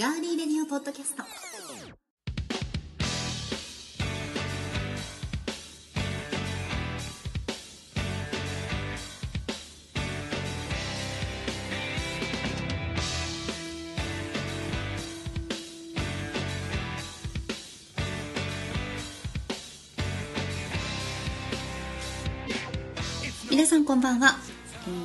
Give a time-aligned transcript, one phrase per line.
[0.00, 1.22] ガーリーレディオポッドキャスト。
[23.50, 24.38] 皆さんこんばんは、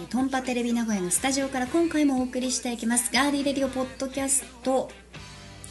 [0.05, 3.11] えー、トンパテレビ名古屋のスタジオから今回もお送りしていきます。
[3.11, 4.91] ガーリーレディオポッドキャスト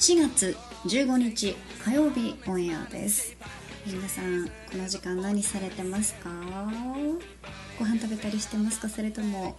[0.00, 0.56] 4月
[0.86, 3.36] 15日火曜日オンエアです。
[3.86, 6.30] 皆さんこの時間何されてますか？
[7.78, 8.89] ご飯食べたりしてますか？
[8.89, 9.56] それとも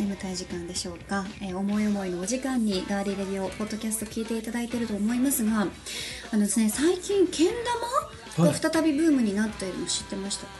[0.00, 5.60] 眠たい時間でしょうか、えー、思い思いのお時間にガーリーレディオポッドキャスト聞いていただいていると思いますが
[6.32, 7.48] あのですね最近けん
[8.36, 10.50] 玉が再びブームになっているの知ってましたか、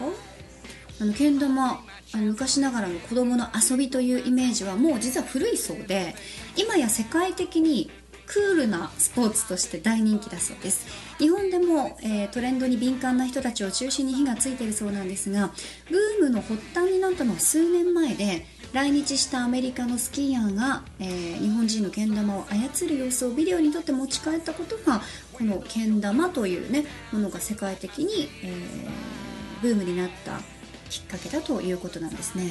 [1.01, 1.83] あのけん玉
[2.15, 6.15] あの昔ながらの子供の遊びというイメージはもう実は古いそうで
[6.57, 7.91] 今や世界的に
[8.27, 10.87] クールなスポーツとして大人気だそうです。
[11.19, 15.51] 日本でも、えー、トレンドに敏感な人たちを中心に火がついているそうなんですが
[15.89, 25.01] ブームの発端になったのは数年前で来日したアメリカのスキーヤーが、えー、日本人のけん玉を操る様子をビデオに撮って持ち帰ったことが
[25.33, 30.41] このけん玉というねものが世界的に、えー、ブームになった
[30.89, 32.51] きっかけだということなんですね。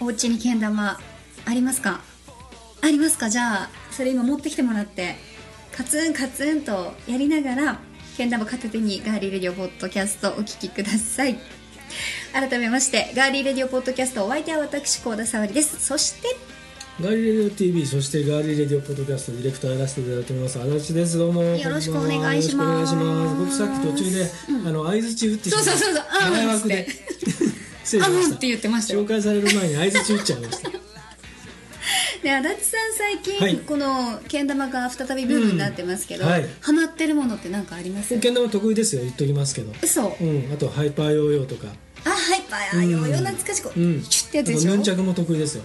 [0.00, 0.98] お家にけん玉
[1.44, 2.00] ありますか？
[2.82, 3.30] ありますか？
[3.30, 5.16] じゃあそれ今持ってきてもらって
[5.76, 7.78] カツンカツンとやりながら
[8.16, 11.38] けん玉片手にガーリーレディオポッドキャストお聞きください。
[12.32, 15.78] 改めましてガーリーレディオポッドキャストお相手は私幸田沙織です。
[15.84, 16.36] そして
[17.00, 21.18] ガーリーレディオ TV そしてガーリーレディオポッドキャストディレクターやらせていただいております足立です。
[21.18, 21.42] どうも。
[21.42, 22.94] よろしくお願いします。
[23.36, 26.04] 僕さっき途中で、うん、あの相槌打ってそうそうそうそう。
[26.32, 26.86] 前枠で
[27.84, 28.36] 失礼しました。
[28.36, 30.70] って言ってました紹介される前に相槌打っちゃいました。
[32.22, 38.16] で 足立さん最近、はい、このけん玉が再びブームになってますけど、うんはい、ハマってるものって何かあります？
[38.18, 40.16] けん玉得意ですよ言っときますけど嘘。
[40.20, 41.68] うんあとハイパーヨーヨーとか。
[42.04, 44.70] あハイパーヨーヨー懐かしく、うん、シュッてやつでしょ？
[44.72, 45.62] ヌンチャクも得意ですよ。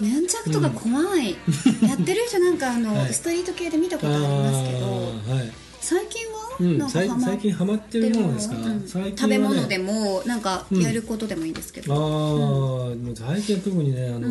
[0.00, 1.36] ヌンチャクとか怖い、
[1.82, 14.28] うん、やってる人なんかあの、 はい、ストリート系で見たことありますけど、はい、最近はうん、最近ハマってるものですか、うん、ね、食べ物でもなんかやることでもいいですけど、うん、ああ、もう最近は特にねあの、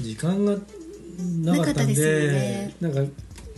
[0.00, 0.56] 時間が
[1.42, 3.00] なかったんでね、なんか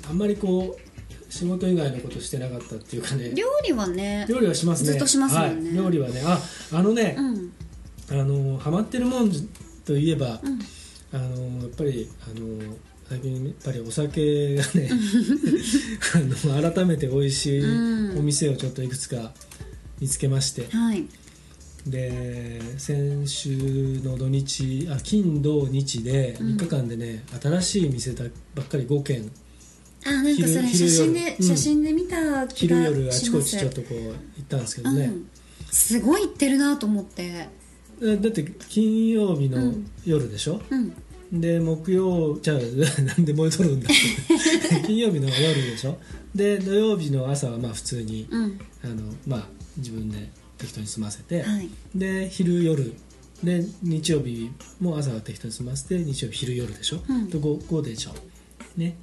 [0.09, 3.33] あんまりこう仕事以外のことしてなかったっていうかね。
[3.35, 4.91] 料理はね料理はしますね。
[4.91, 6.23] ずっとしますもんね、はい、料理はね。
[6.25, 6.41] あ
[6.73, 7.17] あのね、
[8.11, 9.31] あのハマってるもん
[9.85, 10.41] といえば、
[11.13, 12.75] あのやっぱりあの
[13.11, 14.89] 最近やっぱりお酒がね
[16.15, 16.19] あ
[16.55, 17.61] の改めて美味しい
[18.17, 19.35] お店をちょっといくつか
[19.99, 21.05] 見つけまして、はい、
[21.89, 29.29] で先週の土日あ金土日で3日間でね、うん、新しい店だばっかり5軒。
[30.05, 35.27] あなんかそれ写真で、写真で見た気が昼夜あちこちちょっとこう行ったんですけどね、うん、
[35.71, 37.49] すごい行ってるなと思って。
[38.01, 39.75] だって金曜日の
[40.07, 40.93] 夜でしょ、うん
[41.33, 42.59] で木曜じゃあ
[43.03, 43.89] なんで燃えとるんだ。
[44.87, 45.99] 金曜日の夜でしょ？
[46.35, 52.93] で土曜日の朝はまあ普通に、うん、あのまあ、自分で適当に済ませて、はい、で昼夜。
[53.43, 58.15] で日曜日も朝は適当に済ませて日曜日昼夜でしょ、うん、と 5, 5でしょ。
[58.77, 58.97] ね。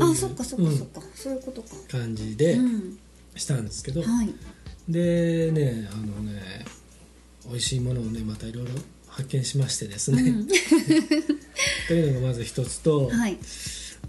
[0.00, 1.68] あそっかそっかそっか、うん、そういうことか。
[1.88, 2.58] 感じで
[3.36, 4.34] したんですけど、はい、
[4.88, 6.64] でねあのね
[7.48, 8.70] 美味しいものをねまたいろいろ
[9.16, 10.46] 発見しましてですね、うん、
[11.88, 13.38] というのがまず一つと、はい、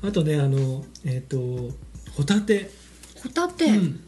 [0.01, 1.73] あとねあのえっ、ー、と
[2.17, 2.71] ホタテ。
[3.21, 3.99] ホタテ、うん、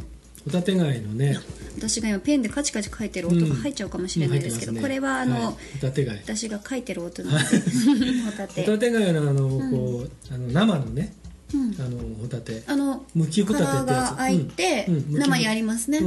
[0.44, 1.38] ホタテ貝のね。
[1.78, 6.18] 私が今ペンでカチカチ書いてる音が入っちゃうかもしれないですけど、うんね、これはあの、はい、ホタテ貝。
[6.18, 7.46] 私が書いてる音なので
[8.26, 8.66] ホタテ。
[8.66, 11.14] ホタテ貝のあの、こうあの生のね。
[11.54, 12.64] うん、あのホタテ。
[12.66, 13.86] あのむきホタテってやつ。
[13.86, 16.02] が開いて、生にありますね、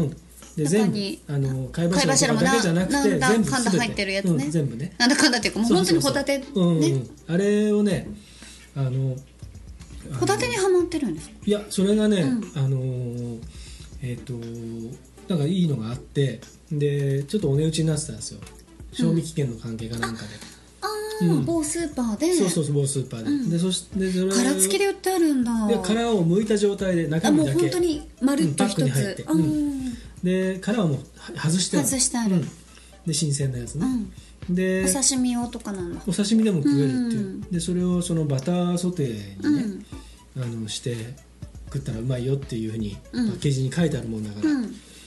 [0.57, 0.99] で全部
[1.29, 4.95] あの貝柱だけじゃなくて全部かんだ入ってるやつね、うん、全部ね。
[4.99, 8.09] なんだかんだっていうかもう本当にホタテね、うんうん、あれをね
[8.77, 9.17] あの
[10.19, 12.25] ホタテにはまってるんですいやそれがね、
[12.57, 12.79] あの
[14.03, 14.35] えっ、ー、と
[15.29, 16.41] なんかいいのがあって
[16.71, 18.41] でちょっとお値打ちになってたんですよ。
[18.93, 20.29] 賞味期限の関係かなんかで、
[21.29, 22.33] うん、某スーパーで。
[22.35, 25.67] そうそうそう某スーパーで、うん、でそしてそれ殻付きで売ってあるんだ。
[25.69, 27.51] で殻を剥いた状態で中身だけ。
[27.51, 29.83] あもう本当に丸っと一つ、うん、パックに入って、うん。
[30.23, 30.99] で殻はもう
[31.37, 31.87] 外してある。
[31.87, 32.49] 外してある、うん、
[33.07, 33.87] で新鮮なやつね、
[34.49, 39.85] うん、でお刺身用とかなんだお刺身でも食えるっていう、でそれをそのバターソテーにね、
[40.37, 40.97] あのして
[41.67, 44.51] 食ったらうまいよっていうふうにパッケージに書いてあるもんだから、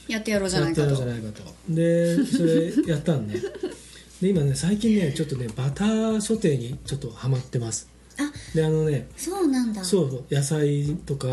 [0.08, 0.82] やってやろうじゃないかと。
[0.82, 1.56] やってやろうじゃないかと。
[1.70, 3.36] でそれやったんね
[4.22, 7.90] で今ね最近ねちょっとねバターソテーにちょっとハマってます。
[8.18, 9.84] あであのねそうなんだ。
[9.84, 11.28] そうそう野菜とか。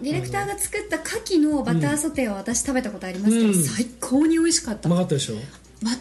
[0.00, 3.54] ディレクターが作った牡蠣のバターソテーは私食べたことありますけど、うん。
[3.54, 4.88] 最高に美味しかった。
[4.88, 5.36] バうまかったでしょ？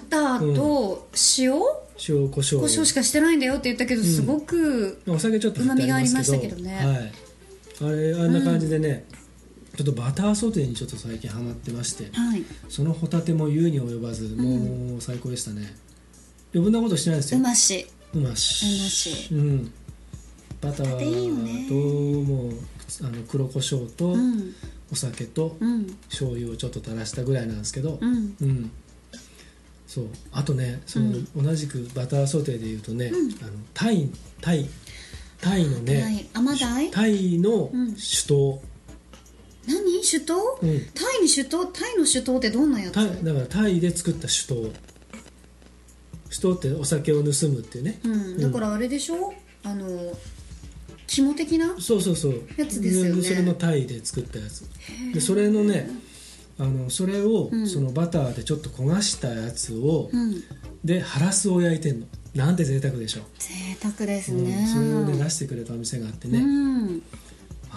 [0.10, 1.51] ターと塩、
[2.07, 6.56] 塩コショウ胡椒しかしてないんだよって言ったけど、すごくお酒ちょっと振ってありますけど。
[6.56, 7.12] 旨味がありましたけどね。
[7.81, 9.04] はい、あれあんな感じでね、
[9.75, 12.43] ちょっとバターソテーにちょっと最近ハマってましてはい。
[12.69, 15.75] そのホタテも言うに及ばずもう最高でしたね。
[16.53, 17.39] 余分なことしてないですよ。
[17.39, 17.87] うまし。
[18.13, 18.65] うまし。
[18.65, 19.33] うまし。
[19.33, 19.71] うん。
[20.61, 21.73] バターと
[22.31, 22.51] もう
[23.01, 24.53] あの黒胡椒とうん。
[24.91, 25.87] お酒とうん。
[26.07, 28.35] 醤油をちょっと垂らしたぐらいなんですけどうん。
[28.41, 28.71] うん。
[29.87, 30.05] そう。
[30.31, 33.11] あとねその、同じくバターソテーでいうとね、
[33.41, 34.07] あのタイ
[34.39, 34.69] タイ
[35.41, 37.39] タイのはねタイ。
[37.39, 37.95] のうん。
[37.95, 38.61] 酒盗、
[39.68, 40.04] 何？
[40.04, 40.81] 酒盗、うん。
[40.94, 42.94] タイに酒盗タイの酒盗ってどんなやつ？
[42.94, 44.71] タイだからタイで作った酒盗
[46.30, 49.33] 酒盗ってお酒を盗むっていうね、うん、だからあれでしょ？
[49.63, 49.88] あの
[51.07, 51.75] 肝的な？
[51.80, 52.42] そうそうそう。
[52.57, 53.21] やつですよね。
[53.21, 54.65] でそれのタイで作ったやつ。
[55.13, 55.89] でそれのね
[56.59, 57.68] あのそれを、ん。
[57.68, 60.44] そのバターでちょっと焦がしたやつを、うん。
[60.83, 62.07] でハラスを焼いてんの。
[62.36, 64.44] なんて贅沢でしょ、贅沢ですうん。
[64.44, 67.04] ね、それをね出してくれたお店があってね、うん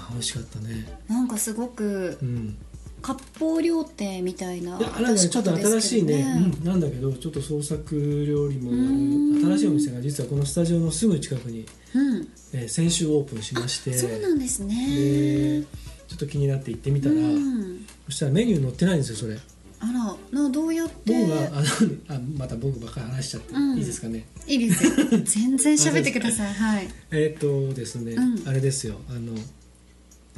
[0.08, 0.86] あ美味しかったね。
[1.08, 2.56] なんかすごくうん。
[3.02, 4.84] 割烹料亭みたいなね
[5.16, 6.26] ちょっと新しいね。
[6.60, 7.94] うん、なんだけどちょっと創作
[8.26, 9.56] 料理もある。
[9.56, 11.64] 新しいお店が実はこのスタジオのすぐ近くに、
[11.94, 12.28] うん。
[12.52, 13.92] えー先週オープンしまして。
[13.92, 14.74] そうなんですね。
[14.74, 15.62] で
[16.08, 17.86] ちょっと気になって行ってみたら、うん。
[18.06, 19.38] そしたらメニュー載ってないんですよそれ。
[19.78, 19.86] あ
[20.32, 21.12] らなどうやって？
[21.12, 23.78] 僕があのあまた僕ばっかり話しちゃって、うん。
[23.78, 24.26] いいですかね？
[24.48, 24.90] いいですよ。
[25.22, 26.54] 全然喋ってください。
[26.54, 26.88] はい。
[27.12, 27.38] えーっ
[27.68, 28.48] とですね、うん。
[28.48, 28.96] あれですよ。
[29.10, 29.32] あの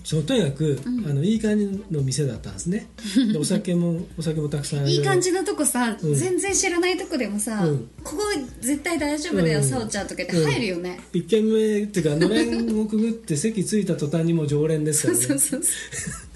[0.04, 2.88] そのとにかく、あのいい感じの店だったんですね。
[3.32, 6.14] でお酒もお酒もたくさんいい感じのとこさ、うん。
[6.14, 7.88] 全然知らないとこでもさ、うん。
[8.02, 8.22] ここ
[8.60, 9.64] 絶対大丈夫だよ、うん。
[9.64, 15.24] さおちゃんとかって入るよね、一軒目っていうかのれんをくぐって席着いた途端にもう常連ですからね。
[15.26, 15.70] そうそうそ
[16.10, 16.27] う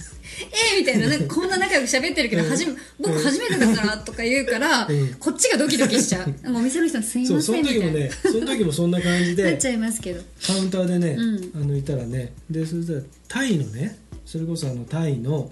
[0.50, 1.08] えーみたいな。
[1.08, 5.14] なんかこんな仲良く喋ってるけど、はじめ僕初めてだからとか言うから、うん。
[5.14, 6.28] こっちがドキドキしちゃう。
[6.42, 7.84] なんかお店の人にすいまそうそのせんみたいな。
[7.84, 10.22] 時もねその時もそんな感じでなっちゃいますけど。
[10.46, 11.62] カウンターでね、うん。
[11.62, 15.50] あのいたらねでそしたらタイのねそれこそあのタイの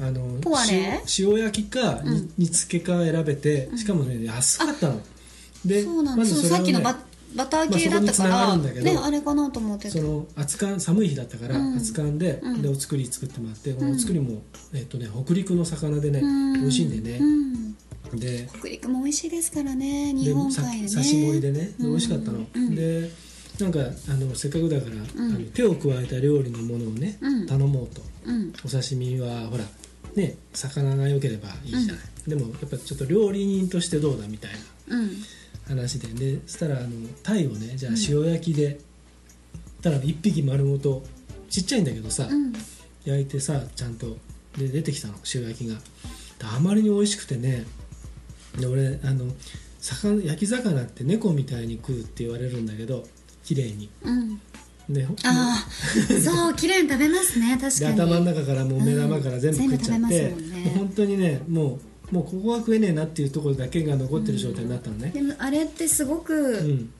[0.00, 0.40] あの
[0.70, 5.00] 塩塩焼きか煮,、煮付けか選べてしかもね安かったの。
[5.64, 6.98] でそうなんです、まずさっきのバ
[7.34, 9.90] バター系だったかまら、ねあれかなと思ってた。
[9.90, 11.74] その熱燗寒い日だったから、うん。
[11.74, 12.62] 熱燗で,、うん。
[12.62, 14.42] でお作り作ってもらってこのお作りも、
[14.72, 16.52] えっとね、北陸の魚でね、うん。
[16.60, 17.18] 美味しいんでね。
[17.18, 18.20] う、ん。
[18.20, 20.88] で北陸も美味しいですからね日で本さ海でね。
[20.88, 22.74] 刺し盛りでね、美味しかったの、うん。
[22.74, 23.10] で
[23.58, 27.46] なんかあのせっかくだから、あの手を加えた料理のものをね、うん。
[27.46, 28.02] 頼もうと。
[28.26, 28.52] うん。
[28.64, 29.64] お刺身はほら
[30.14, 34.52] ね魚が良ければいいじゃない、でもやっぱちょっと料理人としてどうだみたい
[34.88, 34.96] な。
[34.98, 35.10] うん
[35.66, 36.08] 話で。
[36.08, 36.88] でそしたらあの
[37.22, 38.80] タイをねじゃあ塩焼きで、
[39.82, 41.02] ただ1匹丸ごと
[41.48, 42.52] ちっちゃいんだけどさ、うん。
[43.04, 44.16] 焼いてさちゃんと。
[44.56, 45.74] で出てきたの塩焼きが。
[45.74, 45.80] で
[46.44, 47.64] あまりに美味しくてね
[48.56, 49.24] で俺あの
[49.80, 53.02] 魚焼き魚って猫みたいに食うって言われるんだけど
[53.42, 53.90] 綺麗に。
[54.02, 54.40] うん。
[55.24, 58.00] ああそう綺麗に食べますね確でかに。
[58.00, 60.74] 頭の中からもう目玉から全部食っちゃって、全部食べますもんね。
[60.76, 61.80] 本当にねもう
[62.10, 65.10] もうここは食えねえなっていうところだけが残ってる状態になったのね。
[65.10, 66.90] でもあれってすごうくん、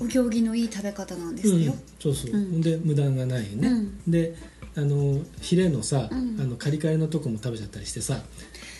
[0.00, 1.64] お行儀のいい食べ方なんですうん。
[1.64, 2.60] よ、そうそう、うん。
[2.60, 4.10] で無駄がないよね、うん。
[4.10, 4.34] で
[4.76, 6.36] あのヒレのさ、うん。
[6.40, 8.22] あのカリカリのとこも食べちゃったりしてさ、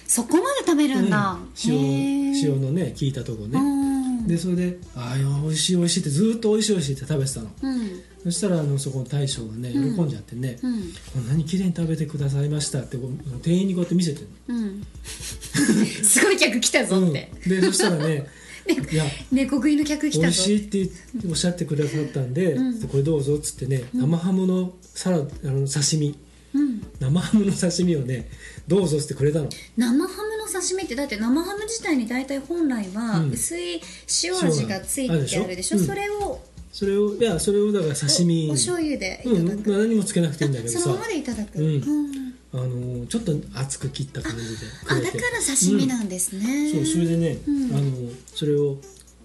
[0.06, 1.48] そこまで食べるんだ、うん。
[1.66, 4.26] 塩塩のね効いたとこね、うん。
[4.26, 7.50] でそれで「ああ美味しい美味しい」ってずーっと美味しい美味しいって食べてたの。
[7.62, 10.06] うんそしたらあのそこの大将がね喜うん。
[10.06, 10.92] んじゃってね、うん。
[11.12, 14.86] こんなに綺麗に食べてくださいましたってこう店員にこうやって見せてるうん。
[15.04, 17.60] すごい客来たぞの、って、うん。
[17.60, 18.26] でそしたらね
[18.92, 20.88] いや猫食いの客来たぞ美味しいって
[21.28, 22.80] おっしゃってくださったんで、うん。
[22.82, 26.16] これどうぞっつってね生ハムのサラあの刺身。
[26.54, 26.82] うん。
[27.00, 28.28] 生ハムの刺身をね
[28.68, 29.48] どうぞっつってくれたの。
[29.76, 33.30] 生ハムの刺身ってだって生ハム自体に大体本来はうん。
[33.32, 33.80] 薄い
[34.22, 35.78] 塩味がついてあるでしょ、あるでしょ？
[35.78, 35.86] うん。
[35.86, 36.40] それを
[36.72, 38.48] それをいやそれをだから刺身。
[38.48, 40.80] おお醤油でいうんまあ何もつけなくていいんだけどさ。
[40.80, 41.76] そのままでいただく、うん。
[41.76, 42.34] ん。
[42.54, 47.74] あのちょっと厚く切った感じであだから刺身なんですね、そうそれでね、うん。
[47.74, 48.76] あのそれを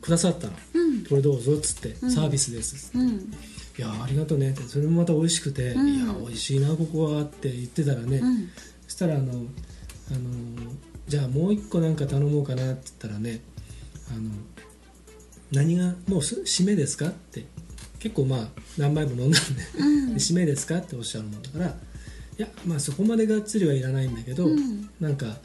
[0.02, 1.04] くださったのうん。
[1.06, 2.12] これどうぞっつって、ん。
[2.12, 2.92] サービスです。
[2.94, 3.10] うん。
[3.10, 4.52] いやありがとうね。
[4.52, 5.88] ってそれもまた美味しくて、うん。
[5.88, 8.50] いや美味しいなここはって言ってたらね、うん。
[8.88, 9.48] そしたらあのあの
[11.08, 13.40] じゃあもう一個なんか頼もうかなって言ったらね
[14.10, 14.30] あの
[15.52, 17.08] 何がもうす締めですか？
[17.08, 17.46] って。
[18.00, 20.14] 結構まあ何杯も飲んだんで、うん。
[20.14, 20.78] で 締めですか？
[20.78, 21.66] っておっしゃるもんだから。
[21.68, 24.90] いやまあそこまでがっつりはいらないんだけど、うん。
[25.00, 25.38] なんか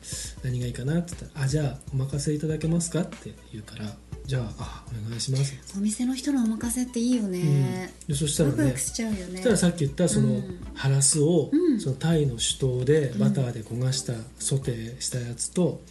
[0.42, 3.96] 何がいいかなって言ったら「あじゃあお任せいただけますか?」って言うから。
[4.24, 5.52] じゃああお願いします。
[5.76, 10.58] お店の人のお任せっていいよね、でそしたらねそしたらさっき言ったその、うん。
[10.74, 11.80] ハラスを、うん。
[11.80, 15.82] そのタイの酒盗でバターで焦がした、ソテーしたやつと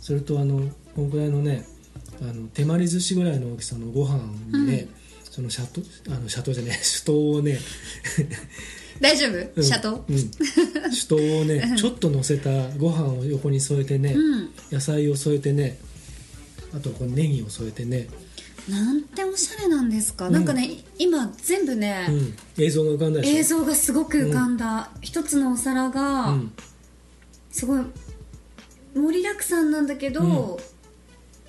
[0.00, 1.66] それとあのこのくらいのね
[2.22, 4.18] あの手まり寿司ぐらいの大きさのご飯
[4.52, 4.88] にね、
[5.30, 5.80] そのシャト
[6.12, 7.58] あのシャトーじゃね酒盗 をね
[9.00, 9.64] 大丈夫、うん。
[9.64, 10.18] シャトうん、
[10.92, 14.50] 酒盗をねちょっと乗せたご飯を横に添えてね、うん。
[14.72, 15.78] 野菜を添えてね
[16.74, 18.08] あとこのネギを添えてね、
[18.68, 20.32] なんておしゃれなんですか、うん。
[20.32, 26.52] なんかね今全部ね、うん、映像が浮かんだ映像がすごく浮かんだ、一つのお皿がうん。
[27.50, 27.82] すごい
[28.94, 30.60] 盛りだくさんなんだけど、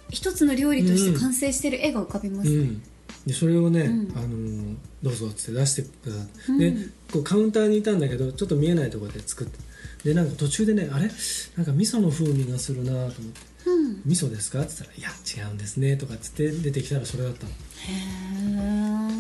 [0.10, 2.82] 一つの料理として完成してる絵が浮かびます、うん、
[3.26, 4.18] でそれをね、うん。
[4.18, 6.60] あのーどうぞって出してくださって、うん。
[6.60, 6.74] で
[7.12, 9.58] こうカウンターにいたんだけどちょっと見えないところで作って。
[10.04, 11.10] でなんか途中でねあれ？
[11.56, 13.20] なんか味噌の風味がするなと思って。
[13.66, 15.10] うん「味噌ですか?」って言ったら「いや
[15.46, 17.56] 違うんですね」とかっつって出てきたらそれだったの、へ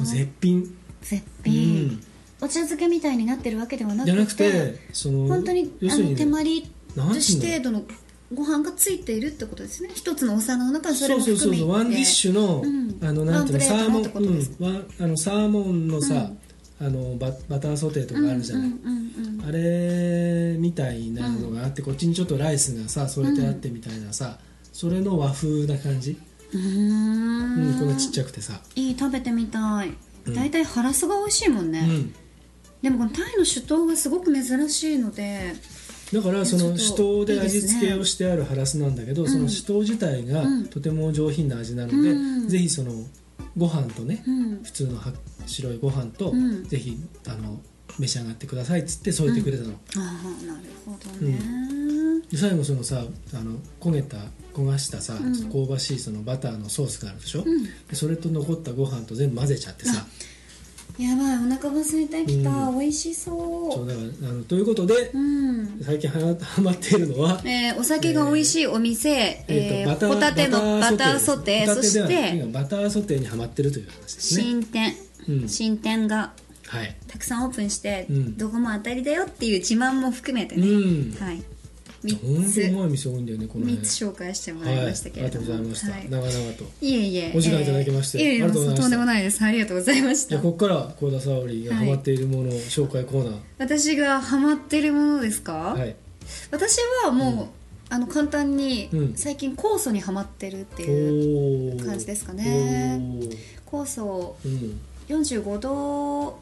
[0.01, 2.03] え絶品、絶う品、ん、
[2.39, 6.69] お茶漬けみたいになってるわけではなくてじゃなくてその本当にあの手まり
[7.13, 7.83] 寿司程度の
[8.33, 9.89] ご飯がついているってことですね。
[9.93, 11.61] 一つのお皿の中にそれそうそうそうも含めて。
[11.61, 12.99] そうワンディッシュの、うん。
[13.01, 14.75] あのなんていうのサーモンうん。
[14.75, 16.31] わあのサーモンのさ、
[16.81, 19.09] あのババターソテーとかあるじゃない、うんうんうん
[19.47, 24.37] あれみたいなのがあって、こっちにちょっとライスがさ添えてあってみたいなさ、
[24.73, 26.17] それの和風な感じ、
[26.53, 27.75] うん。
[27.79, 29.93] こんなちっちゃくてさ、いい食べてみたい。
[30.27, 30.33] うん。
[30.33, 32.13] 大体ハラスが美味しいもんね、うん、
[32.81, 35.53] でもこのタイの酒盗がすごく珍しいので
[36.13, 40.67] だからその酒盗で味付けをしてあるハラスなんだけど、その酒盗自体がうん。
[40.67, 42.47] とても上品な味なので、うん。
[42.47, 42.91] ぜひその
[43.57, 44.63] ご飯とね、うん。
[44.63, 45.13] 普通のは
[45.45, 46.63] 白いご飯と、うん。
[46.65, 46.97] ぜひ
[47.27, 47.59] あの
[47.97, 51.37] 召し上がってくださいっつって添えてくれたの、ああなるほどね、
[52.31, 54.17] で最後そのさあの焦げた
[54.53, 55.33] 焦がしたさ、うん。
[55.33, 57.63] ちょっと香ばしいそのバターのソースがあるでしょ、うん。
[57.65, 60.05] でそれと残ったご飯と全部混ぜちゃってさ
[60.99, 62.79] やばいお腹が空いてきた、うん。
[62.79, 63.73] 美味しそう。
[63.73, 65.81] そうだからあのということで、うん。
[65.81, 74.43] 最近はやはまっているのは、えーお酒が美味しいお店、えーえーホタテのバターソテーそして今バターソテーにはまってるという話ですね。
[74.43, 74.93] 新店、
[75.29, 75.47] うん。
[75.47, 76.33] 新店が
[76.67, 76.95] はい。
[77.07, 78.37] たくさんオープンして、うん。
[78.37, 81.15] どこも当たりだよっていう自慢も含めてうね、ん。
[81.17, 81.35] はい。
[81.37, 81.43] 本
[82.03, 83.83] 3つ当うまい店多いんだよねこの辺。
[83.83, 86.33] 3つ紹介してもらはいいましたけれども、ありがとうございました、はい。
[86.33, 86.63] 長々と。
[86.81, 87.33] いえいえ。
[87.35, 89.43] お時間いただきましてえーいえいえとんでもないです。
[89.43, 90.37] ありがとうございました。
[90.37, 93.39] ここから幸田沙織がハマっているものを紹介コーナー。
[93.57, 95.95] 私がハマってるものですか、はい。
[96.51, 97.47] 私はもう、
[97.89, 99.13] あの簡単に、うん。
[99.15, 103.01] 最近酵素にハマってるっていう感じですかね。
[103.65, 104.79] 酵素うん。
[105.09, 106.39] 45度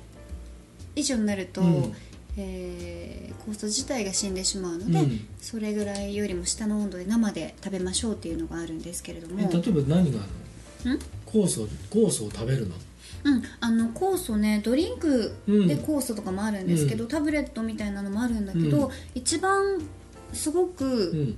[0.96, 1.94] 以上になると、うん
[2.38, 5.26] えー酵素自体が死んでしまうので、うん。
[5.40, 9.40] それぐらいよりも下の温度で生で食べましょうっていうのがあるんですけれども。
[9.40, 10.26] え例えば何があ
[10.84, 10.96] るの？
[10.96, 11.00] ん？
[11.26, 12.76] 酵素酵素を食べるの？
[13.24, 15.68] うん、あの酵素ねドリンクうん。
[15.68, 17.10] で酵素とかもあるんですけど、うん。
[17.10, 18.92] タブレットみたいなのもあるんだけど、うん。
[19.16, 19.82] 一番
[20.34, 21.38] すごうくん。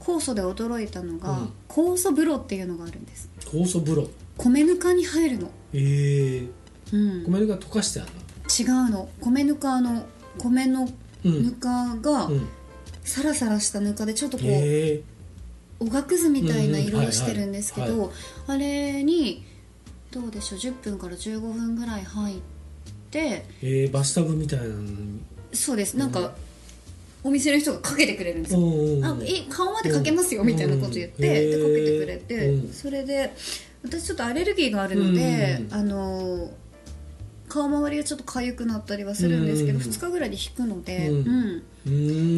[0.00, 1.52] 酵素で驚いたのが、うん。
[1.68, 3.30] 酵素風呂っていうのがあるんです。
[3.44, 4.10] 酵素風呂？
[4.36, 6.48] 米ぬかに入るの、ええ
[6.92, 8.10] うん、米が溶かしてある
[8.58, 9.08] 違うの。
[9.20, 10.04] 米ぬかの
[10.38, 10.88] 米の
[11.24, 12.48] ぬかがうん。
[13.04, 15.02] サラサラしたぬかでちょっとこう、え。
[15.78, 18.12] おがくずみたいな色をしてるんですけはいど
[18.46, 19.44] あれに
[20.10, 22.36] どうでしょう10分から15分ぐらい入っ
[23.10, 25.20] てえー、バスタブみたいなのに。
[25.52, 25.96] そうです。
[25.96, 26.34] なんか、
[27.22, 33.32] お店の人がかけてくれるんですよ、うんあえ顔までかけますよみたいなこと言って、でかけてくれて、うんそれで
[33.82, 36.50] 私ちょっとアレルギーがあるので、うんあの
[37.54, 39.84] 顔周りがちょっと痒くなったりはするんですけど、うん。
[39.84, 41.62] 2日ぐらいで引くので、うん。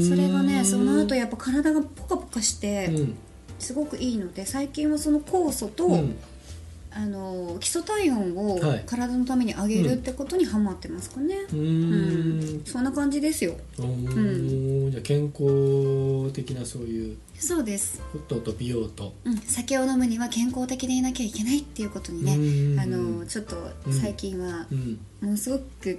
[0.06, 3.16] それがねその後やっぱ体がポカポカして、うん。
[3.58, 6.16] すごくいいので最近はその酵素と、うん
[6.99, 8.83] あの基礎体温をはい。
[8.87, 12.65] 体のために上げるってことにハマってますかね、うーん。
[12.65, 13.55] そんな感じですよ。
[13.79, 14.91] おー。
[14.91, 17.19] じゃあ健康的なそういう。
[17.38, 18.00] そうです。
[18.12, 19.12] ことと美容と。
[19.25, 22.81] うん、酒を飲むには健康的でいなきゃいけないっていうことにね、うん。
[22.81, 23.57] あのちょっと
[23.91, 24.99] 最近はうん。
[25.21, 25.99] ものすごく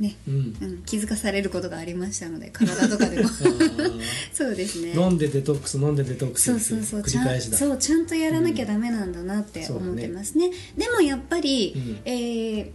[0.00, 0.34] ね、うん。
[0.60, 3.28] うん、気づかされることがありましたので体とかでも。
[4.32, 4.92] そうですね。
[4.94, 7.00] 飲んでデトックス飲んでデトックスそうそうそう。
[7.00, 7.58] 繰ちゃんり返しだ。
[7.58, 9.76] そうちゃんとやらなきゃダメなんだなってうん。
[9.76, 11.98] 思ってますね,、でもやっぱり、うん。
[12.04, 12.66] えー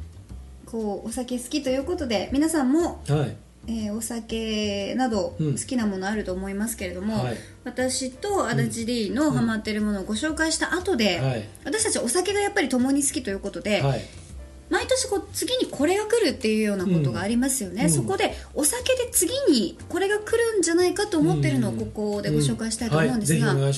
[0.65, 3.35] こうお酒好きということで皆さんも、はい。
[3.67, 5.57] えーお酒などうん。
[5.57, 7.37] 好きなものあると思いますけれども、はい。
[7.63, 11.47] 私と足立 D のハマってるものをご紹介した後で、はい。
[11.65, 14.05] 私たちお酒がやっぱり共に好きということで、はい
[14.69, 17.89] 毎年こう次にこれが来るっていうようなことがありますよね、うん。
[17.89, 23.61] そこでお酒で次にこれが来るんじゃないかと思ってるのをここでご紹介したいと思うんですが、うん。
[23.61, 23.73] はい。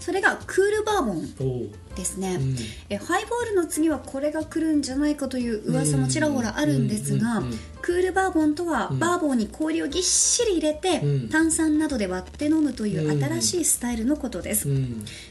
[0.00, 2.56] それがクールバーボンですね、うん、
[2.88, 7.42] えハイボールの次はこれが来るんじゃないかという噂もちらほらあるんですが、
[7.82, 14.68] クールバーボンとは、バーボンに氷をぎっしり入れて、炭酸などで割って飲むという新しいスタイルのことです、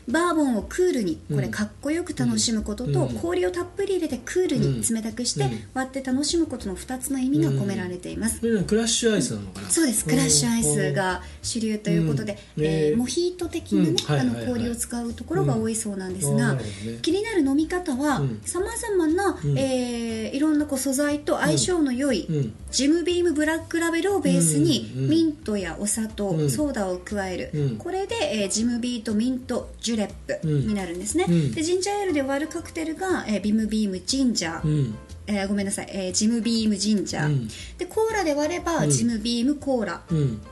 [0.07, 9.69] バーボンをクールにこれかっこよく楽しむことと、氷をたっぷり入れてクールに冷たくして割って楽しむことの2つの意味が込められています、クラッシュアイスなのかな。
[9.69, 10.05] そうです。
[10.05, 16.56] クラッシュアイスが主流ということで、えー、モヒート的なね、あの氷を使うところが多いそうなんですが、
[17.01, 22.27] 気になる飲み方はさまざまな、えー、いろんなこう素材と相性の良い、
[22.71, 34.93] ジムビームブラックラベルをベースに、ミントやお砂糖、ソーダを加える、これで、えー、ジムビームミントジュレップになるんですね、でジンジャーエールで割るカクテルが、えー、ビムビームジンジャー、
[35.27, 40.01] えー、ごめんなさい、えー、ジムビームジンジャー、うん、でコーラで割れば、うん、ジムビームコーラ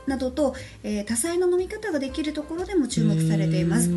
[0.06, 3.90] などと、えー、多彩な飲み方ができるところでも注目されています。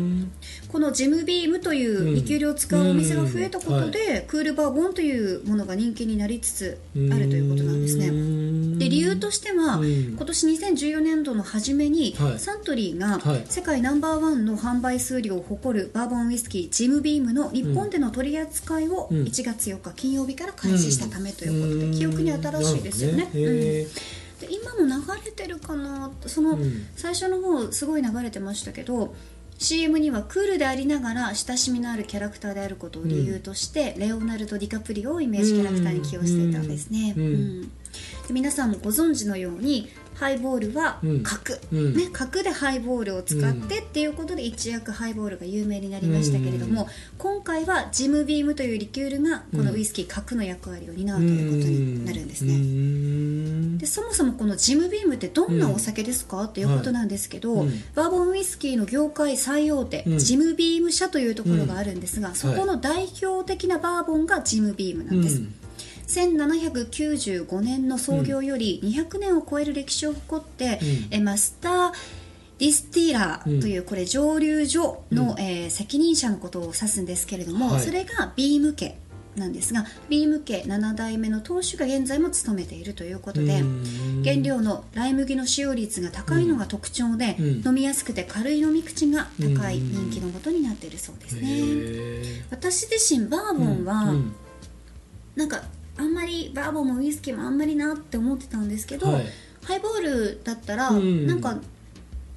[0.68, 8.06] このジムビームというリキュールを使うお店が増えたことで、はい、クールバーボンというものが人気になりつつあるということなんですね。
[8.06, 8.12] で
[8.90, 23.24] 理由としては、今年2014年度の初めに、はい、サントリーが世界ナンバーワンの販売数量を誇るバーボンウイスキージムビームの日本での取り扱いを1月4日金曜日から開開始したためということで、うん、記憶に新しいですよね。
[23.24, 23.30] ね。
[23.32, 23.88] で
[24.48, 26.58] 今も流れてるかなその、
[26.96, 29.14] 最初の方すごい流れてましたけど
[29.58, 37.14] CM にはクールでありながら親しみのあるキャラクターであることを理由として、レオナルド・ディカプリオをイメージキャラクターに起用していたんですね。
[37.16, 37.70] うん
[38.26, 53.78] で皆さんもご存知のようにハイボールは角、うん、ね、角でハイボールを使ってっていうことで一躍ハイボールが有名になりましたけれども、今回はジムビームというリキュールがこのウイスキー角の役割を担うということになるんですね。
[53.78, 65.40] でそもそもこのジムビームってどんなお酒ですか、っていうことなんですけど、はい、バーボンウイスキーの業界最大手、ジムビーム社というところがあるんですが、そこの代表的なバーボンがジムビームなんです。
[66.10, 71.92] 1795年の創業より200年を超える歴史を誇って、うん、えマスター
[72.58, 78.98] ディスティーラーというこれ蒸留所の、うん、えー、責任者のことを指すんですけれども、はい、それがビーム家
[79.36, 83.62] なんですがビーム家7代目の当主が現在も務めているということで
[84.24, 92.44] 原料のライ麦の使用率が高いのが特徴で、うん、飲みやすくて軽い飲み口が高い人気のもとになっているそうですね。
[92.50, 94.34] 私自身バーボンは、うん、
[95.36, 95.62] なんか
[96.00, 99.24] あんまりバーボンもウイスキーもあんまりなって思ってたんですけど、はい、
[99.64, 101.58] ハイボールだったら、うん、なんか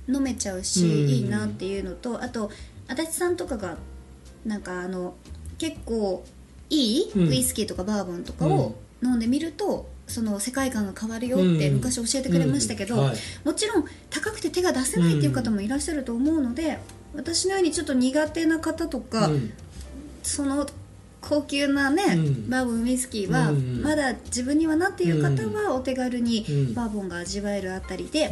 [0.10, 2.52] 飲めちゃうし、うん、いいなっていうのとあと
[2.88, 3.78] 足立さんとかが
[4.45, 5.15] なんかあの
[5.58, 6.26] 結構
[6.69, 16.80] いいウイスキーとかバーボンとかを飲んでみると、その世界観が変わるよって昔教えてくれましたけど、はい、もちろん高くて手が出せないっていう方もいらっしゃると思うので、
[17.15, 19.30] 私のようにちょっと苦手な方とか、
[20.23, 20.65] その
[21.23, 28.29] 高級なね、うん、バーボンウイスキーは、うん、まだ自分にはなっていう方はお手軽にバーボンが味わえるあたりで、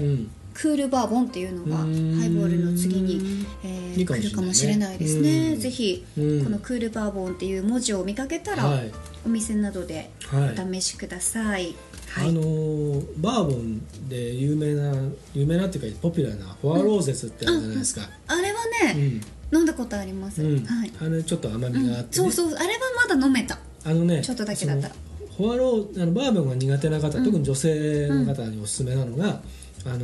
[0.53, 1.87] クールバーボンっていうのがハイ
[2.29, 8.91] ボールの次に、えー、来るかもしれないですね、ぜひ、このクールバーボンっていう文字を見かけたら、はい、
[9.25, 11.75] お店などでお試しください、
[12.09, 14.93] はい、あのー、バーボンで有名な
[15.33, 19.21] 有名なっていうかポピュラーなフォアローゼスってあるじゃないですか、あれはね、
[19.51, 22.25] 飲んだことあります、うん、はい、あれちょっと甘みがあって、ね。
[22.25, 22.57] うん、そうそう。
[22.57, 23.59] あれはまだ飲めた。
[23.83, 24.95] あのねちょっとだけだったら。
[25.37, 29.41] フォアローあのバーボンが苦手な方、特に女性の方におすすめなのが、
[29.85, 29.99] あの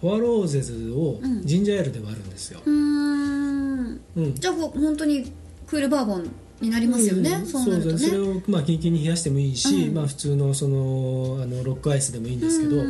[0.00, 2.60] フォアローゼズをジンジャーエールで割るんですよ。
[2.64, 4.00] うん。
[4.34, 5.30] じゃあ本当に
[5.66, 7.98] クールバーボンになりますよね、うん、そうなるとね。
[7.98, 12.82] それをまあキンキンに冷やしてもいいし、うん、まあ普通のそのあのロックアイスでもいいんですけど、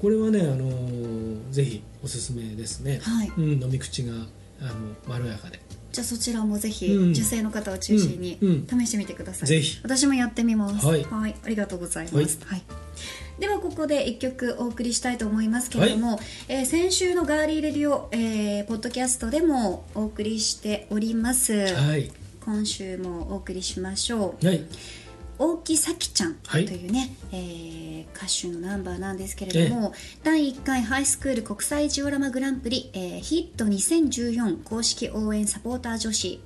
[0.00, 3.32] これはねあのぜひおすすめですね、はい。
[3.36, 4.12] うん、飲み口が
[4.60, 4.72] あの
[5.06, 5.60] まろやかで。
[5.90, 9.80] じゃあそちらもぜひ、うん、女性の方を中心に試してみてください、ぜひ。
[9.82, 10.86] 私もやってみます。
[10.86, 12.62] はい、はい、ありがとうございます、はい、
[13.38, 22.10] ではここで1曲お送りしたいと思いますけれども、はい、えー、先週のガーリーレディオ、えー、ポッドキャストでもお送りしております、はい、
[22.44, 24.64] 今週もお送りしましょう、はい
[25.38, 29.92] 大木咲ちゃんというね、はい、えー、歌手のナンバーなんですけれども、
[30.24, 36.40] 第1回ハイスクール国際ジオラマグランプリ、えー、ヒット2014公式応援サポーター女子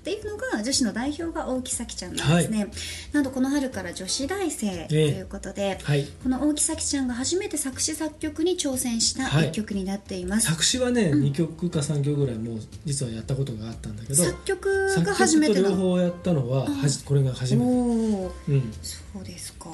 [0.00, 2.70] っていうのが女子の代表が大木咲ちゃんなんですね、はい、
[3.12, 19.68] なんとこの春から女子大生ということで、えーはい、この大木咲ちゃんが初めて作詞作曲に挑戦した一曲になっています、はい、作詞はね、うん、2曲か3曲ぐらいもう実はやったことがあったんだけど作曲が初めて両方やったのははじこれが初めて、うん、そうですか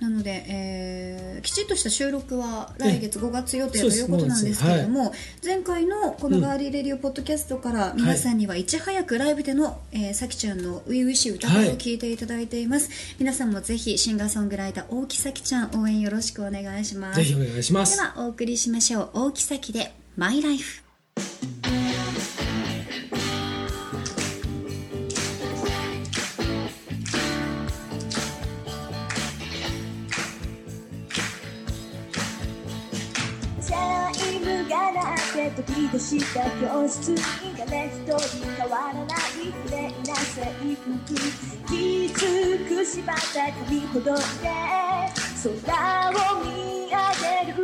[0.00, 5.12] なので、えー、きちっとした収録は来月5月予定ということなんですけれども、はい、
[5.44, 17.16] 前回のこのガーリーレディオポッドキャストから皆さんにはいち早くライブでの、えー、さきちゃんの初々しい歌声を聞いていただいています、はい、皆さんもぜひシンガーソングライター大木咲ちゃん応援よろしくお願いします。
[17.16, 17.96] ぜひお願いします。
[17.96, 19.10] ではお送りしましょう。
[19.14, 20.82] 大木咲でマイライフ
[35.98, 37.16] した教室に
[37.56, 38.18] 誰一人
[38.56, 39.08] 変わらない
[39.64, 40.44] 綺麗な制
[40.76, 41.14] 服
[41.68, 42.20] きつ
[42.68, 44.22] くしまった髪ほどいて
[45.64, 46.96] 空を見上
[47.46, 47.56] げる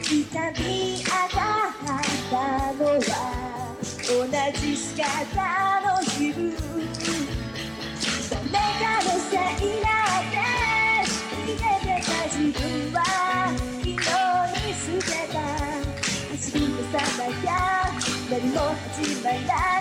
[0.00, 0.12] 痛
[0.52, 1.82] み上がっ
[2.30, 2.34] た
[2.74, 3.00] のは
[4.08, 4.14] 同
[4.60, 5.00] じ姿
[5.80, 6.05] の
[19.26, 19.75] 始ま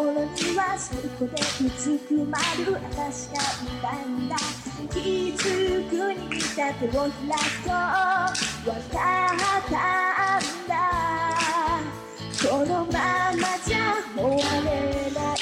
[0.00, 4.36] 心にはそこでうずくまる私がいたんだ
[4.90, 4.98] 気
[5.36, 7.76] づくに見た手を開くとわ
[8.26, 9.36] かったん
[10.66, 10.74] だ
[12.40, 12.96] このま
[13.32, 13.76] まじゃ
[14.16, 14.70] 終われ
[15.12, 15.36] ない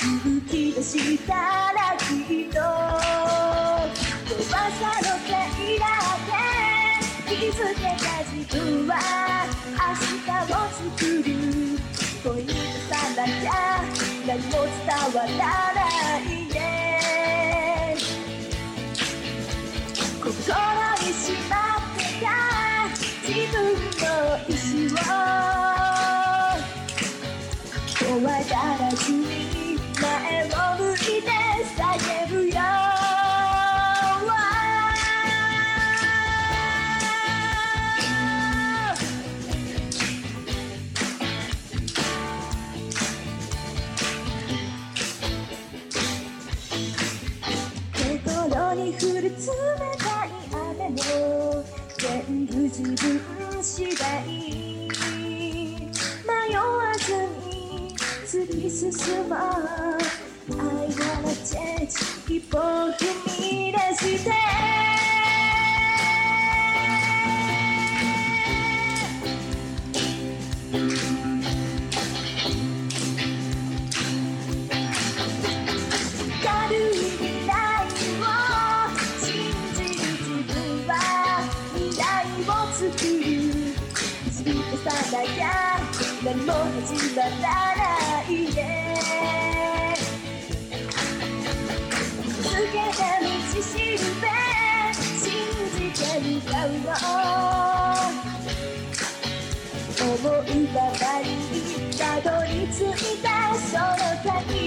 [0.00, 2.02] 勇気出したらき
[2.44, 2.56] っと
[4.26, 5.36] 弱さのせ
[5.74, 5.84] いだ
[6.16, 8.90] って気づけた自分は
[9.76, 9.94] 明
[10.24, 10.56] 日を
[10.96, 11.30] 作る。
[12.22, 12.59] 恋
[13.20, 13.84] なきゃ
[14.26, 14.60] 何も伝
[15.14, 15.82] わらな
[16.18, 16.22] い
[16.54, 17.96] ね。
[20.22, 20.32] 心
[21.06, 21.69] にしまう。
[86.90, 87.30] 何も始まら
[87.76, 88.58] ないで
[92.26, 93.26] つけた道
[93.62, 94.26] しるべ
[94.94, 95.30] 信
[95.76, 96.84] じて向かうの
[100.02, 100.42] 思う
[100.74, 101.62] ばかりに
[101.96, 103.90] たどり着いたその
[104.24, 104.59] 先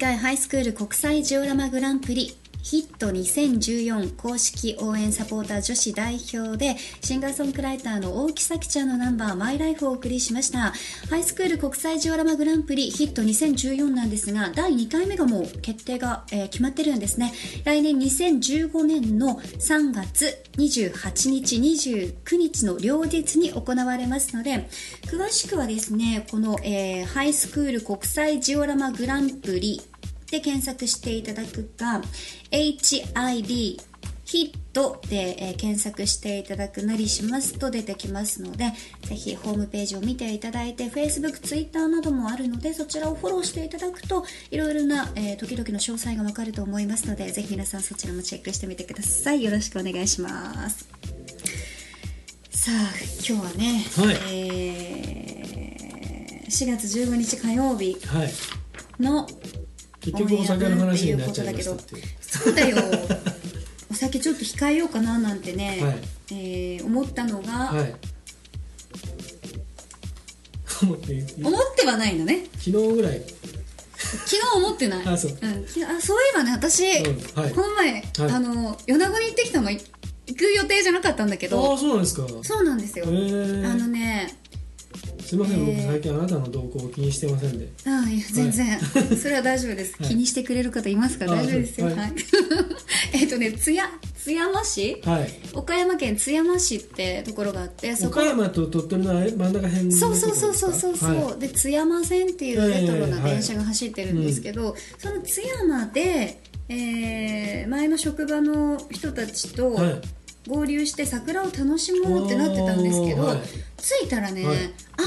[0.00, 10.72] 回ハイスクール国際ジオラマグランプリヒット2014公式応援サポーター女子代表でシンガーソングライターの大木咲ちゃんのナンバーマイライフをお送りしました。
[11.10, 17.32] ハイスクール国際ジオラマグランプリヒット2014なんですが第2回目がもう決定が、えー、決まってるんですね。
[17.64, 24.68] 来年2015年の3月28日29日の両日に行われますので
[25.06, 29.82] 詳しくはですねこの、えー、ハイスクール国際ジオラマグランプリ
[30.30, 32.02] で検索していただくか
[32.50, 33.80] HID
[34.30, 49.42] ヒットで、えー検索していただくなりしますと出てきますので、ぜひホームページを見ていただいて、Facebook、Twitter などもあるので、そちらをフォローしていただくと、いろいろな、えー時々の詳細がわかると思いますので、ぜひ皆さんそちらもチェックしてみてください。
[49.42, 50.88] よろしくお願いします。
[52.50, 52.74] さあ、
[53.28, 55.30] 今日はね、はいえー
[56.50, 58.30] 4月15日火曜日はい
[59.00, 59.26] の
[60.00, 62.04] 結局お酒の話になっちゃいましたっていう。
[62.20, 62.76] そうだよ。
[63.90, 65.98] お酒ちょっと控えようかななんてね、はい。
[66.32, 67.94] えー思ったのが、はい。
[70.82, 72.46] 思って思ってはないのね。
[72.58, 73.22] 昨日ぐらい。
[73.98, 75.06] 昨日思ってない。
[75.06, 75.32] あそう。
[75.32, 75.36] ん。
[75.36, 75.44] 昨
[75.80, 77.52] 日あそういえばね私、うんはい。
[77.52, 79.78] この前、あの米子に行ってきたのい
[80.26, 81.74] 行く予定じゃなかったんだけあど。
[81.74, 82.26] あそうなんですか。
[82.42, 84.34] そうなんですよ、あのね
[85.30, 85.76] すいません、えー。
[85.76, 87.68] 僕最近あなたの動向を気にしてませんで。
[87.86, 88.80] あいや全然、
[89.16, 90.08] それは大丈夫です、はい。
[90.08, 91.26] 気にしてくれる方いますか？
[91.26, 91.86] 大丈夫ですよ。
[91.86, 91.94] はい。
[91.94, 92.12] はい。
[93.14, 93.84] えっとね津や
[94.16, 95.00] 津山市？
[95.04, 95.30] はい。
[95.54, 98.10] 岡山県津山市ってところがあってそこ。
[98.10, 110.00] 岡山と鳥取の真ん中辺のそうそうそうそうそうそう、はで津山線っていうレトロな電車が走ってるんですけど、その津山で、えー前の職場の人たちとい、はい
[110.48, 113.38] 合流して桜を楽しもうってなってたんですけど、はい。
[113.76, 114.56] 着いたらね、はい。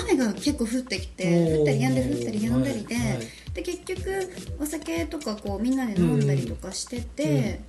[0.10, 3.08] 雨が結構降ってきて降ったりやんで降ったりやんだりで,、はい。
[3.08, 3.28] はい。
[3.54, 7.62] で結局お酒とかこうみんなで飲んだりとかしてて、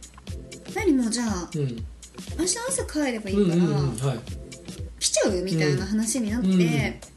[0.74, 1.84] 何もうじゃあうん。
[2.38, 4.14] 明日朝帰ればいいうんから、
[5.00, 7.13] 来ちゃうみたいな話になって、うん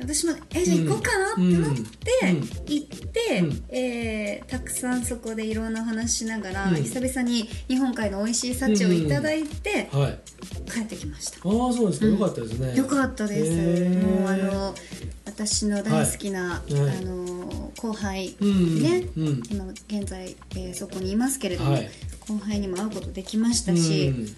[0.00, 2.40] 私もえじゃあ行こうかなってなって、うん。
[2.66, 3.64] 行って、うん。
[3.68, 6.76] えーたくさんそこでいろんなお話しながら、うん。
[6.76, 10.18] 久々に日本海の美味しい幸をいただいて、はい。
[10.70, 11.38] 帰ってきました。
[11.38, 12.12] ああそうですか、うん。
[12.12, 12.76] よかったですね。
[12.76, 14.74] よかったです、もうあの
[15.26, 16.74] 私の大好きな、はい。
[16.74, 16.96] はい。
[16.96, 18.82] あの後輩、うん。
[18.82, 19.06] ね。
[19.16, 19.42] うん。
[19.50, 21.90] 今現在、えーそこにいますけれども、はい。
[22.28, 24.28] 後輩にも会うことできましたし、うん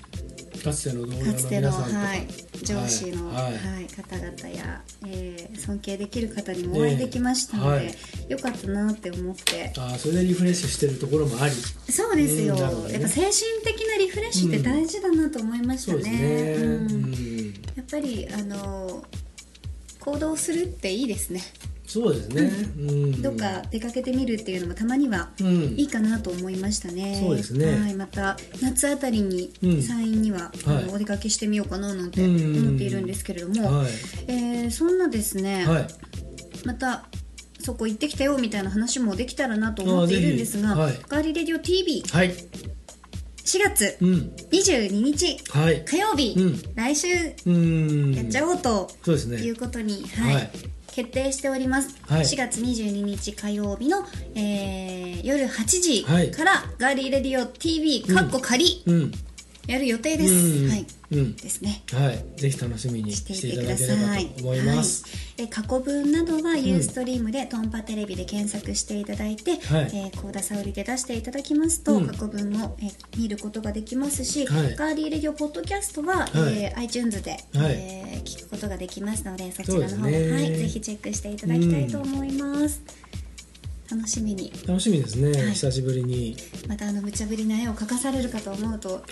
[0.63, 2.27] かつての同僚の皆さんとか、はい、
[2.63, 3.85] 上司の、ははい。
[3.85, 7.93] い方々や、えー尊敬できる方にもお会いできましたので、ねは
[8.29, 8.31] い。
[8.31, 9.73] よかったなって思って。
[9.77, 11.55] ああそれでリフレッシュしてるところもあり。
[11.55, 12.93] そうですよ、ね。
[12.93, 13.33] やっぱ精神
[13.65, 16.81] 的なリフレッシュって大事だなと思いましたね、
[17.77, 19.05] やっぱりあの
[20.01, 21.43] 行動するっていいですね、
[21.91, 22.43] そうですね、
[22.79, 25.49] うん、どっか出かけてみるっていうのもたまにはうん。
[25.77, 27.81] いいかなと思いましたね、そうですね。
[27.81, 29.83] はい、また夏あたりにうん。
[29.83, 33.89] 山陰には、あのはいお出かけしてみようかななんてうん思っているんですけれども、はい。
[34.29, 35.87] えーそんなですね、はい。
[36.65, 37.09] また
[37.59, 40.95] そこ行ってきたよみたいな話もできたらなと思っているんですが、はい。
[41.09, 42.35] ガーリーレディオ TV4 はい。
[43.45, 44.33] 月うん。
[44.53, 45.85] 22日はい。
[45.85, 46.63] 火曜日、うん。
[46.77, 47.09] 来週
[47.47, 48.15] うん。
[48.15, 49.39] やっちゃおうとそうですね。
[49.39, 50.35] いうことに、はい。
[50.35, 50.51] はい
[50.93, 52.21] 決定しております、はい。
[52.23, 56.31] 4月22日火曜日の、えー夜8時はい。
[56.31, 58.83] からガーリーレディオ TV かっこ仮。
[58.87, 59.13] うん
[59.67, 60.69] やる予定です、うん。
[60.71, 60.87] はい。
[61.13, 61.37] うん。
[61.37, 61.83] ですね。
[61.93, 62.41] はい。
[62.41, 64.27] ぜひ楽しみにしていたいてくだだければさい。
[64.27, 69.61] と思います、はい、え過去分などはユーストリームでトンパテレビで検索していただいて、はい。
[69.61, 72.07] えー、高田沙織で出していただきますと、うん。
[72.07, 74.77] 過去分も、えー見ることができますし、はい。
[74.77, 76.63] ガーリーレディオポッドキャストは、はい。
[76.63, 77.73] えー iTunes で、はい。
[77.77, 80.31] えー聞くことができますのでそちらの方も、ね。
[80.31, 82.83] はい、ぜひチェックしていただきたいと思います。
[83.91, 84.53] 楽しみに。
[84.67, 85.53] 楽しみですね、はい。
[85.53, 86.37] 久しぶりに。
[86.69, 89.03] またあの無茶ぶりな絵を描かされるかと思うと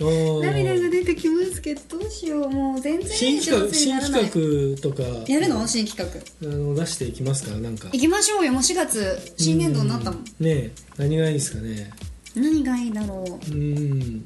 [0.43, 2.51] 涙が出てきますけどどうしよう。
[2.51, 5.03] もう全然新企画新企画とか。
[5.33, 5.67] やるの？
[5.67, 6.09] 新企
[6.41, 6.49] 画。
[6.49, 7.89] あの出していきますかなんか。
[7.93, 8.53] 行きましょうよ。
[8.53, 10.25] もう4月新年度になったもん。
[10.25, 10.71] ねえ。
[10.97, 11.91] 何がいいですかね？
[12.37, 13.51] 何がいいだろう？
[13.51, 14.23] うん。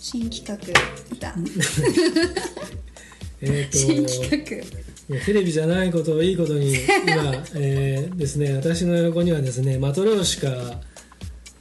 [0.00, 0.56] 新企画。
[1.18, 1.34] だ
[3.40, 4.78] えっ、新と企画
[5.24, 6.74] テレビじゃないことをいいことに
[7.06, 10.48] 今、えーですね私の横にはですねマトリョーシカ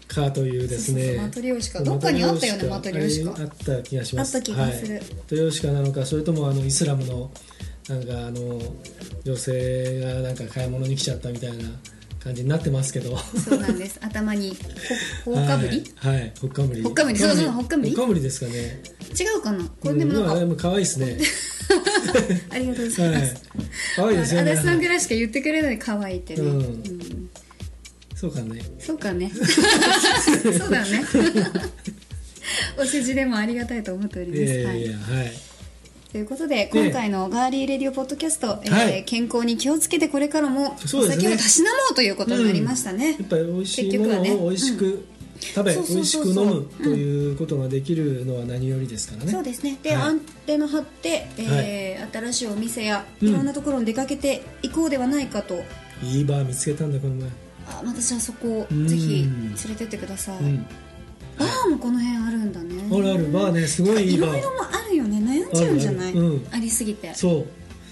[0.08, 1.82] カというですねマトリョーシカ。
[1.82, 4.36] どっかにあったよねマトリョーシカあった気がします。
[4.36, 4.96] あった気がする。
[4.96, 7.32] はい、マトリョーシカなのかそれともあのイスラムの
[7.88, 8.62] なんかあの
[9.24, 11.70] 女性がなんか買い物に来ちゃったみたいな
[12.20, 13.18] 感じになってますけど。
[13.18, 14.00] そうなんです。
[14.04, 14.58] 頭に
[15.24, 16.82] ほほうかぶり、はい、はい、ほっかむり。
[16.82, 17.20] ほっかむり。
[17.20, 17.90] そうそうほっかむり？
[17.92, 18.82] ほっかむりですかね。
[19.20, 19.64] 違うかな？
[19.80, 21.18] これでもなんか、うん可愛いですね
[22.50, 23.36] ありがとうございはいます、
[23.96, 24.52] 可愛いですよね。
[24.52, 26.60] 足立さんぐらいしか言ってくれない可愛いってね、うん。
[26.60, 27.30] うん
[28.16, 28.60] そうかね。
[28.80, 29.30] そうかね。
[30.58, 31.06] そうだね。
[32.80, 35.32] お世辞でもありがたいと思っております、いやいやはい。
[36.12, 39.04] ということで今回のガーリーレディオポッドキャスト、えーはい。
[39.06, 44.32] 健康に気をつけてこれからもお酒をたしなもうということになりましたね、やっぱり美味しいもの結局はね。
[44.32, 49.32] を美味しく食べ、そうそう美味しく飲むということができるのは何よりですからね。
[49.32, 49.78] そうですね。
[49.82, 50.02] で、はい。
[50.04, 55.62] アンテナ張って、えー新しいお店やいろんなところに出かけていこうではないかと、
[56.02, 57.30] いいバー見つけたんだこの前。
[57.68, 58.88] あ私はそこをうん。
[58.88, 60.66] ぜひ連れてってください、うん。
[61.38, 62.76] バーもこの辺あるんだね。
[62.90, 63.32] あるある。
[63.32, 64.30] バーねすごいいいバー。
[64.30, 65.18] いろいろもあるよね。
[65.18, 66.14] 悩んじゃうんじゃない？
[66.52, 67.14] ありすぎて。
[67.14, 67.46] そう。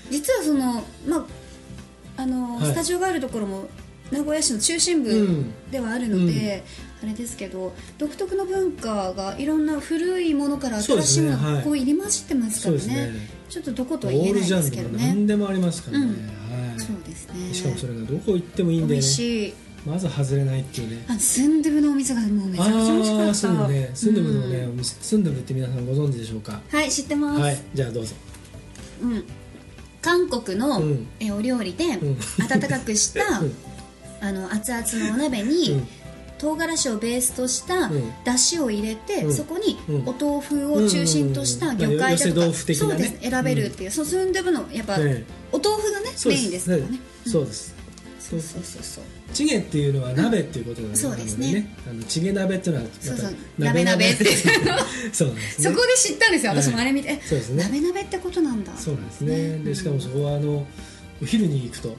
[0.10, 1.28] 実はそのま
[2.18, 2.66] ああの、はい。
[2.68, 3.68] スタジオがあるところも
[4.12, 5.54] 名古屋市の中心う部ん。
[5.72, 6.64] ではあるので、
[7.06, 12.88] あれですけど独特の文化がいろんな古いものから新しいものですねはいがこう入り混じってますからね。
[12.88, 13.12] ね
[13.48, 15.08] ちょっとどことオは言えないですけどね。
[15.08, 16.12] 何でもありますからね、うん。
[16.12, 16.80] はい。
[16.80, 17.54] そうですね。
[17.54, 19.54] しかもそれがどこ行ってもいいんだ美よね
[19.86, 21.06] まず外れないっていうね。
[21.08, 23.28] あスンドゥブのお店がもうめちゃくちゃ美味しかった。
[23.28, 23.92] ああスンドゥブね。
[23.94, 26.60] スンドゥブのね、うんスンドゥブって皆さんご存知でしょうか？
[26.72, 27.58] はい知ってます、はい。
[27.76, 28.16] じゃあどうぞ。
[29.04, 29.24] うん、
[30.02, 31.08] 韓国の、うん。
[31.20, 32.00] えお料理で、ん。
[32.00, 32.18] 温
[32.68, 33.54] かくした、うん。
[34.22, 35.88] あの熱々のお鍋に、うん
[36.38, 38.14] 唐辛子をベースとしたうん。
[38.24, 39.34] だしを入れて、うん。
[39.34, 40.08] そこにうん。
[40.08, 43.30] お豆腐を中心とした魚介だとか、そうです。
[43.30, 47.76] 選べるっていう、そうスンドゥブのやっぱ、ええお豆腐がねメインですからね、そうです。
[48.20, 49.04] そうそうそうそう。
[49.34, 51.76] チゲっていうのは鍋っていうことなので、そうですね。
[51.88, 53.36] あのチゲ鍋っていうのはそうそう。
[53.60, 54.26] 鍋鍋って
[55.14, 55.70] そうなんですね。
[55.70, 56.52] そこで知ったんですよ。
[56.52, 57.64] 私もあれ見て、えそうですね。
[57.64, 58.72] 鍋鍋ってことなんだ。
[58.78, 59.38] そうなんですね。
[59.58, 59.58] ね。
[59.60, 60.66] でしかもそこはあの
[61.22, 61.96] お昼に行くと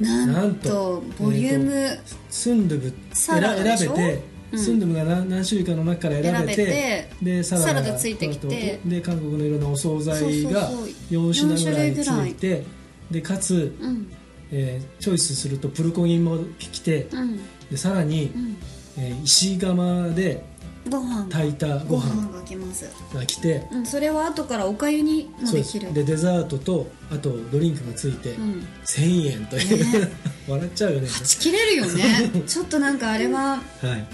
[0.00, 3.96] なんととボリューム、えスンドゥブサラダでしょ？
[3.96, 4.58] 選べて、うん。
[4.58, 10.88] スンドゥブが何何種類かの中から選べて選べてでサラダついてきてで韓国のいろんなお惣菜がそうそうそう。
[11.10, 12.64] 4品ぐらいついて
[13.10, 14.10] でかつ、うん。
[14.50, 17.40] えーチョイスするとプルコギも来てうん。
[17.70, 18.56] でさらに、うん。
[18.98, 20.44] えー石窯で
[20.88, 23.66] ご飯炊いたごご飯飯が来ます、が来て。
[23.72, 25.92] うん、それは後からおかゆにもできる。
[25.92, 28.66] でデザートとあとドリンクがついて、うん。
[28.84, 30.10] 1000円という、ね。
[30.48, 31.08] 笑っちゃうよね。
[31.08, 32.30] はち切れるよね。
[32.46, 34.06] ちょっとなんかあれははい。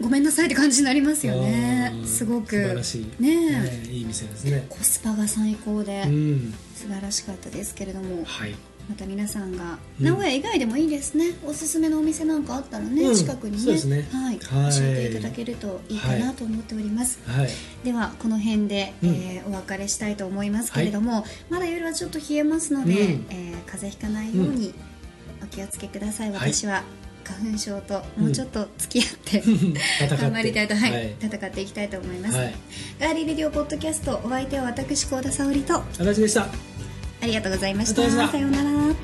[0.00, 1.92] ごめんなさいって感じになりますよね。
[2.06, 2.56] すごく。
[2.56, 3.22] 素晴らしい。
[3.22, 4.64] ねいい店ですね。
[4.68, 6.04] コスパが最高で。
[6.06, 6.54] うん。
[6.74, 8.24] 素晴らしかったですけれども。
[8.24, 8.54] はい
[8.90, 10.04] また皆さんがうん。
[10.04, 13.14] 名古屋以外でもいいですね、おすすめのお店なんかあったらね、うん。
[13.14, 14.08] 近くにねね。
[14.12, 14.72] はい、はい。
[14.72, 17.48] 教えていただけるといいかなと思っております、はい。
[17.84, 19.10] ではこの辺で、うん。
[19.10, 23.26] えーお別れしたいと思いますけれども、まだ夜はちょっと冷えますので、うん。
[23.30, 24.74] えー風邪ひかないように
[25.42, 26.52] お気をつけください、はい。
[26.52, 26.82] 私は
[27.24, 30.16] 花粉症ともうちょっと付き合って、 戦って。
[30.16, 30.90] 頑張りたいと、はい。
[30.90, 31.16] はい。
[31.20, 32.54] 戦っていきたいと思います、はい。
[32.98, 36.69] ガーリーレディオポッドキャストお相手は私幸田沙織と足立でした
[37.22, 38.02] ありがとうございました。
[38.28, 38.94] さようなら